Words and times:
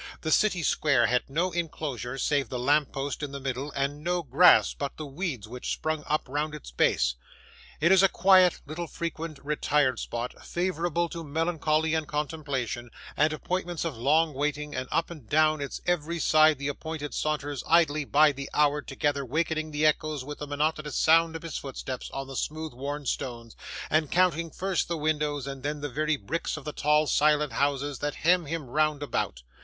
The 0.21 0.31
city 0.31 0.63
square 0.63 1.05
has 1.05 1.21
no 1.29 1.51
enclosure, 1.51 2.17
save 2.17 2.49
the 2.49 2.57
lamp 2.57 2.91
post 2.91 3.21
in 3.21 3.31
the 3.33 3.39
middle: 3.39 3.71
and 3.73 4.03
no 4.03 4.23
grass, 4.23 4.73
but 4.73 4.97
the 4.97 5.05
weeds 5.05 5.47
which 5.47 5.71
spring 5.71 6.01
up 6.07 6.23
round 6.27 6.55
its 6.55 6.71
base. 6.71 7.13
It 7.79 7.91
is 7.91 8.01
a 8.01 8.09
quiet, 8.09 8.61
little 8.65 8.87
frequented, 8.87 9.45
retired 9.45 9.99
spot, 9.99 10.43
favourable 10.43 11.07
to 11.09 11.23
melancholy 11.23 11.93
and 11.93 12.07
contemplation, 12.07 12.89
and 13.15 13.31
appointments 13.31 13.85
of 13.85 13.95
long 13.95 14.33
waiting; 14.33 14.73
and 14.73 14.87
up 14.91 15.11
and 15.11 15.29
down 15.29 15.61
its 15.61 15.81
every 15.85 16.17
side 16.17 16.57
the 16.57 16.67
Appointed 16.67 17.13
saunters 17.13 17.63
idly 17.67 18.03
by 18.03 18.31
the 18.31 18.49
hour 18.55 18.81
together 18.81 19.23
wakening 19.23 19.69
the 19.69 19.85
echoes 19.85 20.23
with 20.25 20.39
the 20.39 20.47
monotonous 20.47 20.95
sound 20.95 21.35
of 21.35 21.43
his 21.43 21.59
footsteps 21.59 22.09
on 22.11 22.25
the 22.25 22.35
smooth 22.35 22.73
worn 22.73 23.05
stones, 23.05 23.55
and 23.87 24.09
counting, 24.09 24.49
first 24.49 24.87
the 24.87 24.97
windows, 24.97 25.45
and 25.45 25.61
then 25.61 25.81
the 25.81 25.89
very 25.89 26.17
bricks 26.17 26.57
of 26.57 26.65
the 26.65 26.73
tall 26.73 27.05
silent 27.05 27.53
houses 27.53 27.99
that 27.99 28.15
hem 28.25 28.47
him 28.47 28.65
round 28.65 29.03
about. 29.03 29.43